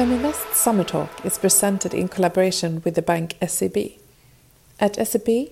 [0.00, 3.76] Feminvest Summer Talk is presented in collaboration with the bank SEB.
[4.80, 5.50] At SEB,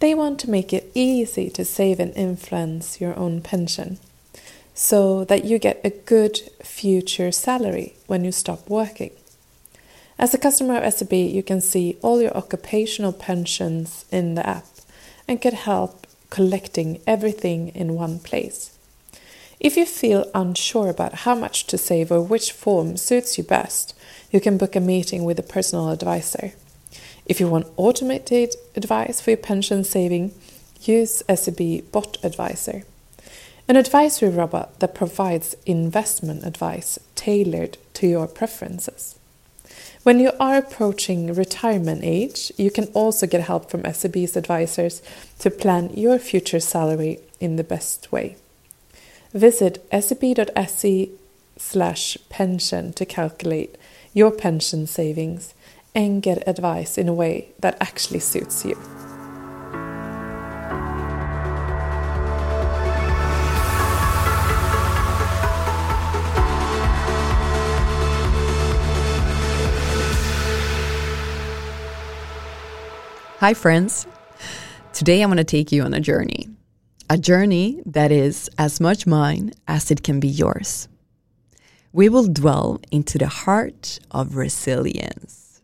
[0.00, 3.98] they want to make it easy to save and influence your own pension
[4.72, 9.10] so that you get a good future salary when you stop working.
[10.18, 14.64] As a customer of SEB, you can see all your occupational pensions in the app
[15.28, 18.71] and get help collecting everything in one place.
[19.62, 23.94] If you feel unsure about how much to save or which form suits you best,
[24.32, 26.54] you can book a meeting with a personal advisor.
[27.26, 30.34] If you want automated advice for your pension saving,
[30.80, 32.82] use SEB Bot Advisor,
[33.68, 39.16] an advisory robot that provides investment advice tailored to your preferences.
[40.02, 45.02] When you are approaching retirement age, you can also get help from SEB's advisors
[45.38, 48.34] to plan your future salary in the best way.
[49.34, 51.10] Visit seb.se
[51.56, 53.78] slash pension to calculate
[54.12, 55.54] your pension savings
[55.94, 58.74] and get advice in a way that actually suits you.
[73.38, 74.06] Hi, friends.
[74.92, 76.48] Today I'm going to take you on a journey.
[77.10, 80.88] A journey that is as much mine as it can be yours.
[81.92, 85.60] We will dwell into the heart of resilience,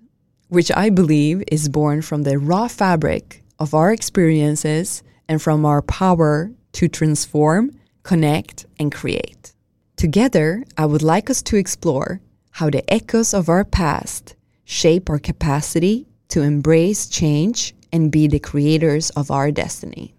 [0.48, 5.80] which I believe is born from the raw fabric of our experiences and from our
[5.82, 9.54] power to transform, connect, and create.
[9.96, 12.20] Together, I would like us to explore
[12.52, 18.38] how the echoes of our past shape our capacity to embrace change and be the
[18.38, 20.14] creators of our destiny.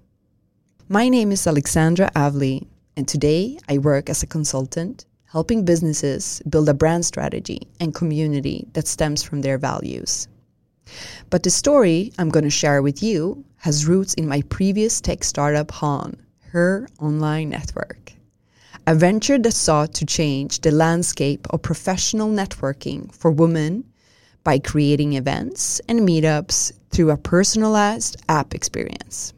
[0.91, 2.65] My name is Aleksandra Avli,
[2.97, 8.67] and today I work as a consultant, helping businesses build a brand strategy and community
[8.73, 10.27] that stems from their values.
[11.29, 15.23] But the story I'm going to share with you has roots in my previous tech
[15.23, 16.17] startup, HON,
[16.53, 18.13] her online network.
[18.87, 23.83] A venture that sought to change the landscape of professional networking for women
[24.43, 29.35] by creating events and meetups through a personalized app experience.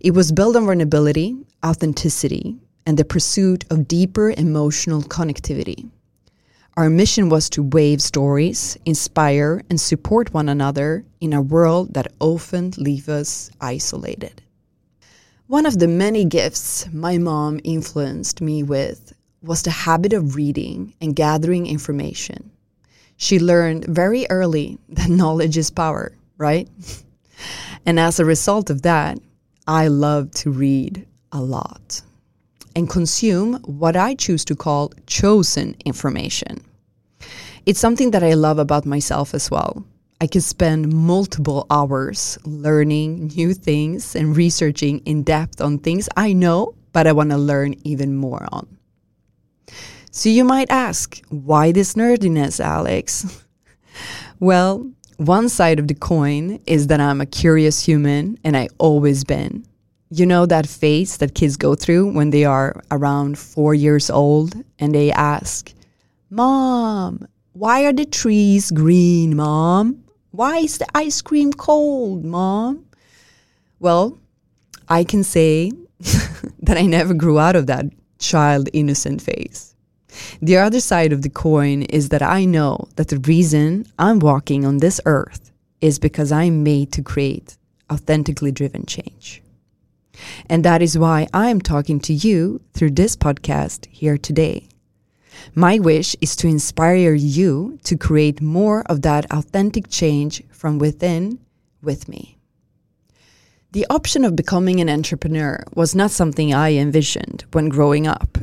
[0.00, 5.90] It was built on vulnerability, authenticity, and the pursuit of deeper emotional connectivity.
[6.76, 12.12] Our mission was to wave stories, inspire, and support one another in a world that
[12.20, 14.42] often leaves us isolated.
[15.46, 20.92] One of the many gifts my mom influenced me with was the habit of reading
[21.00, 22.50] and gathering information.
[23.16, 26.68] She learned very early that knowledge is power, right?
[27.86, 29.18] and as a result of that,
[29.66, 32.02] I love to read a lot
[32.76, 36.64] and consume what I choose to call chosen information.
[37.64, 39.84] It's something that I love about myself as well.
[40.20, 46.32] I can spend multiple hours learning new things and researching in depth on things I
[46.32, 48.78] know, but I want to learn even more on.
[50.12, 53.44] So you might ask, why this nerdiness, Alex?
[54.40, 59.24] well, one side of the coin is that I'm a curious human and I always
[59.24, 59.64] been.
[60.10, 64.54] You know that phase that kids go through when they are around four years old
[64.78, 65.72] and they ask,
[66.30, 70.04] Mom, why are the trees green, Mom?
[70.32, 72.84] Why is the ice cream cold, Mom?
[73.80, 74.18] Well,
[74.88, 75.72] I can say
[76.60, 77.86] that I never grew out of that
[78.18, 79.75] child innocent phase.
[80.40, 84.64] The other side of the coin is that I know that the reason I'm walking
[84.64, 87.56] on this earth is because I'm made to create
[87.90, 89.42] authentically driven change.
[90.48, 94.68] And that is why I'm talking to you through this podcast here today.
[95.54, 101.38] My wish is to inspire you to create more of that authentic change from within
[101.82, 102.38] with me.
[103.72, 108.38] The option of becoming an entrepreneur was not something I envisioned when growing up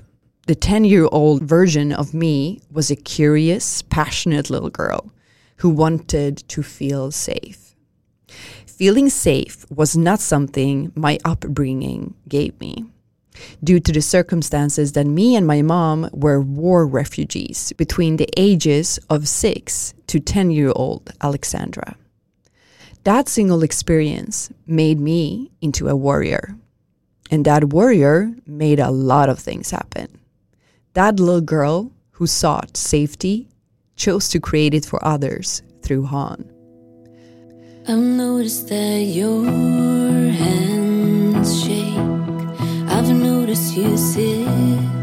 [0.45, 5.11] the 10 year old version of me was a curious, passionate little girl
[5.57, 7.75] who wanted to feel safe.
[8.65, 12.85] Feeling safe was not something my upbringing gave me.
[13.63, 18.99] Due to the circumstances that me and my mom were war refugees between the ages
[19.09, 21.95] of 6 to 10 year old Aleksandra.
[23.05, 26.57] That single experience made me into a warrior.
[27.31, 30.19] And that warrior made a lot of things happen.
[30.93, 33.49] That little girl who sought safety
[33.95, 36.45] chose to create it for others through HON.
[37.87, 39.43] I've noticed that your
[40.31, 41.97] hands shake.
[42.89, 45.02] I've noticed you sit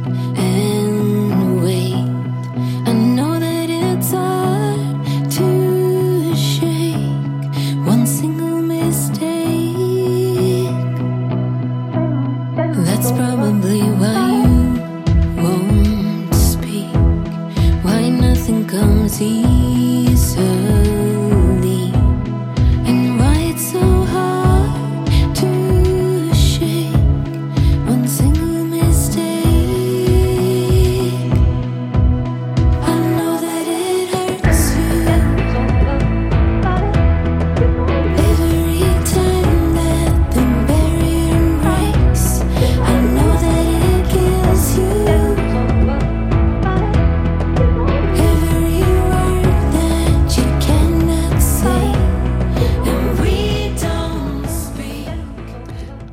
[19.20, 19.59] comes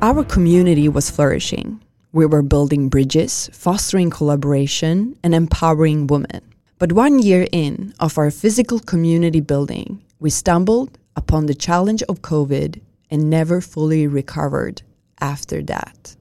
[0.08, 1.82] Our community was flourishing.
[2.12, 6.40] We were building bridges, fostering collaboration, and empowering women.
[6.78, 12.22] But one year in of our physical community building, we stumbled upon the challenge of
[12.22, 14.80] COVID and never fully recovered
[15.20, 16.16] after that.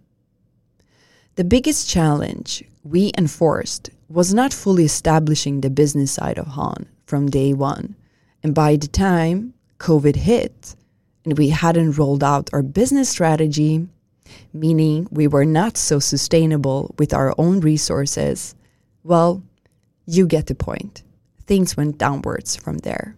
[1.35, 7.29] The biggest challenge we enforced was not fully establishing the business side of HON from
[7.29, 7.95] day one.
[8.43, 10.75] And by the time COVID hit
[11.27, 13.85] and we hadn't rolled out our business strategy,
[14.53, 18.56] meaning we were not so sustainable with our own resources,
[19.03, 19.44] well,
[20.06, 21.03] you get the point.
[21.45, 23.18] Things went downwards from there.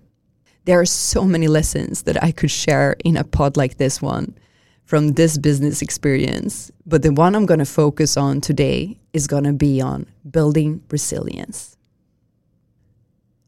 [0.66, 4.36] There are so many lessons that I could share in a pod like this one
[4.86, 9.44] from this business experience, but the one I'm going to focus on today is going
[9.44, 11.78] to be on building resilience.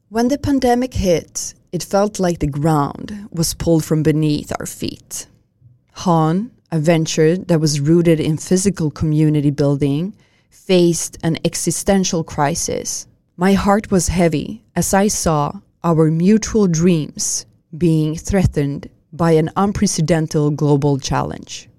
[0.10, 5.28] When the pandemic hit, it felt like the ground was pulled from beneath our feet.
[5.94, 10.16] HON, a venture that was rooted in physical community building,
[10.50, 13.08] faced an existential crisis.
[13.38, 17.46] My heart was heavy as I saw our mutual dreams
[17.78, 21.70] being threatened by an unprecedented global challenge.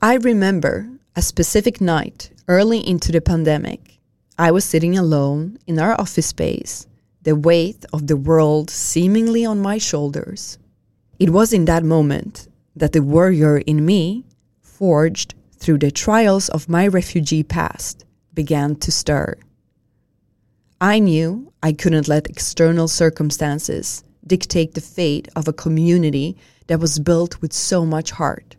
[0.00, 3.98] I remember a specific night early into the pandemic.
[4.38, 6.86] I was sitting alone in our office space,
[7.24, 10.58] the weight of the world seemingly on my shoulders.
[11.18, 14.24] It was in that moment that the warrior in me,
[14.60, 18.04] forged through the trials of my refugee past,
[18.34, 19.36] began to stir.
[20.80, 26.36] I knew I couldn't let external circumstances dictate the fate of a community
[26.66, 28.56] that was built with so much heart.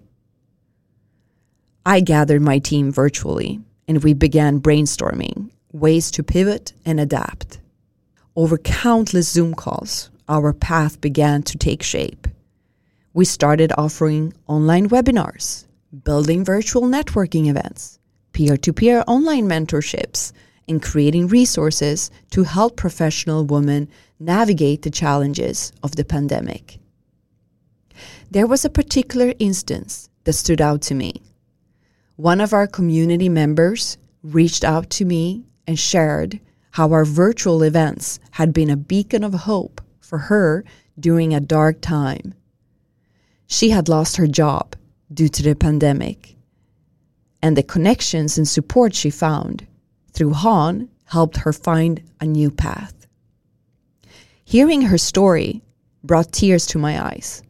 [1.85, 7.59] I gathered my team virtually and we began brainstorming ways to pivot and adapt.
[8.37, 12.27] Over countless Zoom calls, our path began to take shape.
[13.13, 15.63] We started offering online webinars,
[16.03, 17.97] building virtual networking events,
[18.33, 20.33] peer to peer online mentorships,
[20.67, 23.87] and creating resources to help professional women
[24.19, 26.79] navigate the challenges of the pandemic.
[28.31, 31.21] There was a particular instance that stood out to me.
[32.17, 36.41] One of our community members reached out to me and shared
[36.75, 40.61] how our virtual events had been a beacon of hope for her
[40.99, 42.33] during a dark time.
[43.47, 44.75] She had lost her job
[45.13, 46.35] due to the pandemic,
[47.41, 49.65] and the connections and support she found
[50.11, 53.07] through HON helped her find a new path.
[54.43, 55.63] Hearing her story
[56.03, 57.41] brought tears to my eyes,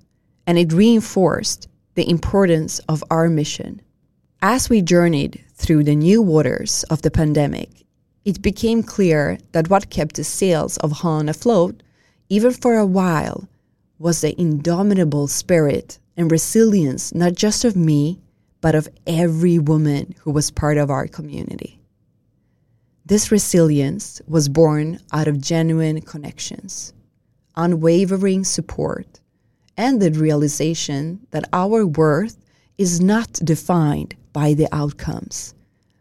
[0.46, 3.82] and it reinforced the importance of our mission.
[4.44, 7.85] As we journeyed through the new waters of the pandemic,
[8.26, 11.84] it became clear that what kept the sails of HON afloat,
[12.28, 13.48] even for a while,
[14.00, 18.20] was the indomitable spirit and resilience not just of me,
[18.62, 21.80] but of every woman who was part of our community.
[23.06, 26.94] This resilience was born out of genuine connections,
[27.56, 29.20] unwavering support,
[29.78, 32.38] and the realization that our worth
[32.80, 35.54] is not defined by the outcomes,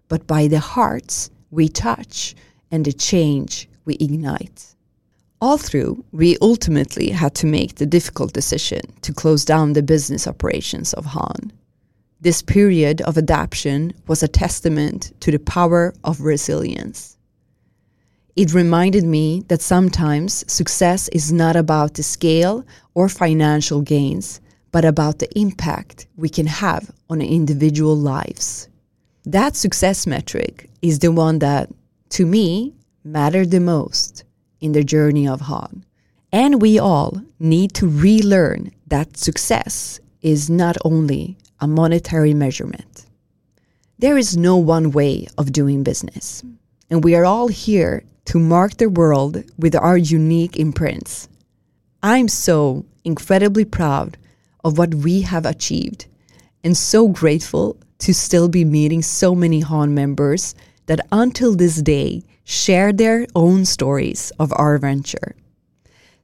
[0.09, 2.34] but by the hearts we touch
[2.70, 4.75] and the change we ignite.
[5.40, 10.26] All through, we ultimately had to make the difficult decision to close down the business
[10.26, 11.52] operations of HON.
[12.20, 17.18] This period of adaptation was a testament to the power of resilience.
[18.37, 24.40] It reminded me that sometimes success is not about the scale or financial gains,
[24.73, 28.68] but about the impact we can have on individual lives.
[29.26, 31.71] That success metric is the one that,
[32.11, 32.75] to me,
[33.05, 34.23] mattered the most
[34.61, 35.83] in the journey of HON.
[36.31, 43.07] And we all need to relearn that success is not only a monetary measurement.
[43.99, 46.43] There is no one way of doing business,
[46.91, 51.31] and we are all here to mark the world with our unique imprints.
[52.03, 54.19] I'm so incredibly proud
[54.62, 56.05] of what we have achieved
[56.62, 60.55] and so grateful to still be meeting so many HON members
[60.87, 65.35] that until this day share their own stories of our venture.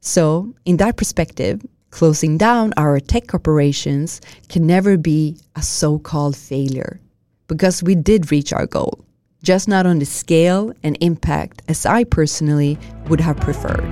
[0.00, 6.37] So, in that perspective, closing down our tech operations can never be a so called
[6.37, 7.00] failure
[7.49, 9.05] because we did reach our goal,
[9.43, 13.85] just not on the scale and impact as I personally would have preferred.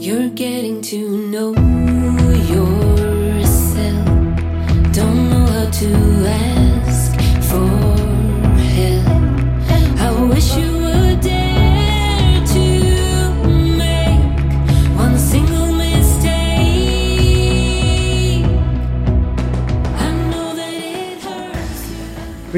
[0.00, 1.77] You're getting to know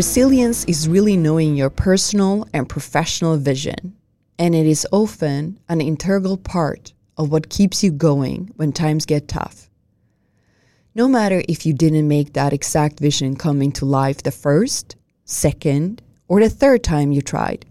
[0.01, 3.95] Resilience is really knowing your personal and professional vision,
[4.39, 9.29] and it is often an integral part of what keeps you going when times get
[9.29, 9.69] tough.
[10.95, 16.01] No matter if you didn't make that exact vision come into life the first, second,
[16.29, 17.67] or the third time you tried,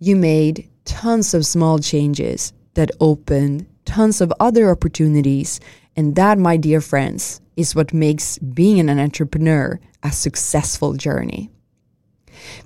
[0.00, 5.60] you made tons of small changes that opened tons of other opportunities,
[5.96, 11.50] and that, my dear friends, is what makes being an entrepreneur a successful journey.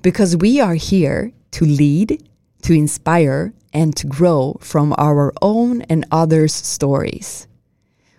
[0.02, 2.22] Because we are here to lead,
[2.62, 7.46] to inspire, and to grow from our own and others' stories.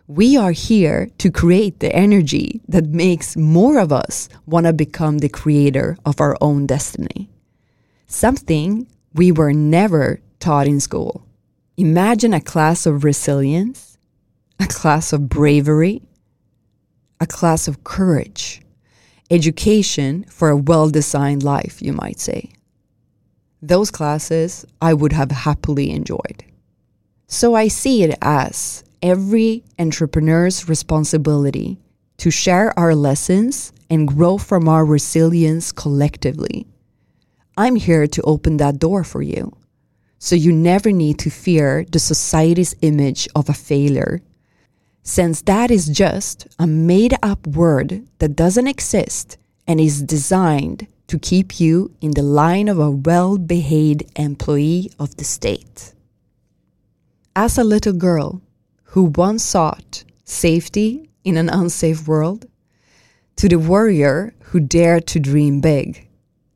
[0.07, 5.19] We are here to create the energy that makes more of us want to become
[5.19, 7.29] the creator of our own destiny.
[8.07, 11.25] Something we were never taught in school.
[11.77, 13.90] Imagine a class of resilience,
[14.61, 16.03] a class of bravery,
[17.19, 18.61] a class of courage,
[19.31, 22.51] education for a well designed life, you might say.
[23.59, 26.45] Those classes I would have happily enjoyed.
[27.27, 31.79] So I see it as every entrepreneur's responsibility
[32.17, 36.67] to share our lessons and grow from our resilience collectively.
[37.57, 39.53] I'm here to open that door for you.
[40.19, 44.21] So you never need to fear the society's image of a failure,
[45.03, 51.19] since that is just a made up word that doesn't exist and is designed to
[51.19, 55.93] keep you in the line of a well behaved employee of the state.
[57.35, 58.41] As a little girl
[58.83, 62.45] who once sought safety in an unsafe world,
[63.37, 66.07] to the warrior who dared to dream big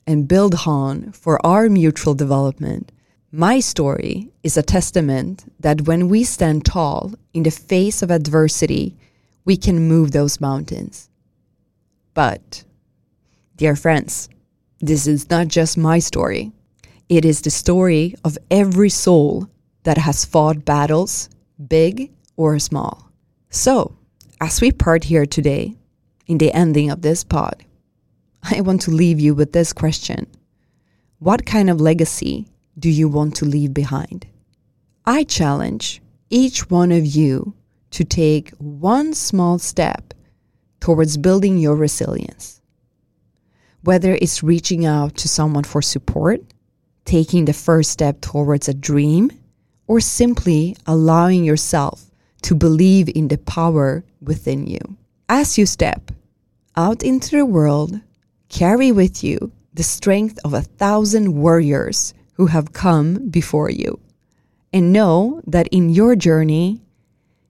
[0.05, 2.91] and build on for our mutual development,
[3.35, 8.95] my story is a testament that when we stand tall in the face of adversity,
[9.43, 11.09] we can move those mountains.
[12.13, 12.63] But,
[13.57, 14.29] dear friends,
[14.79, 16.53] this is not just my story.
[17.09, 19.49] It is the story of every soul
[19.83, 21.29] that has fought battles,
[21.67, 23.11] big or small.
[23.49, 23.97] So,
[24.39, 25.75] as we part here today,
[26.25, 27.65] in the ending of this pod,
[28.43, 30.25] I want to leave you with this question
[31.19, 34.27] What kind of legacy do you want to leave behind?
[35.05, 37.53] I challenge each one of you
[37.91, 40.13] to take one small step
[40.79, 42.61] towards building your resilience.
[43.83, 46.41] Whether it's reaching out to someone for support,
[47.05, 49.31] taking the first step towards a dream,
[49.87, 54.79] or simply allowing yourself to believe in the power within you.
[55.29, 56.11] As you step
[56.75, 57.99] out into the world,
[58.49, 63.99] carry with you the strength of a thousand warriors who have come before you.
[64.71, 66.81] And know that in your journey,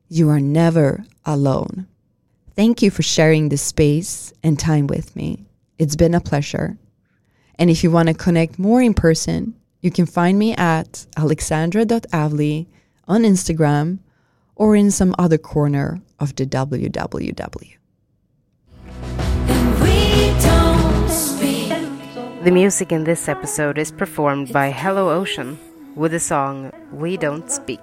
[0.10, 1.88] you are never alone.
[2.56, 5.46] Thank you for sharing this space and time with me.
[5.77, 6.77] It's been a pleasure.
[7.58, 12.68] And if you want to connect more in person, you can find me at alexandra.avli
[13.08, 14.00] on Instagram
[14.56, 17.75] or in some other corner of the www.
[22.46, 25.58] The music in this episode is performed by Hello Ocean
[25.96, 27.82] with the song We Don't Speak.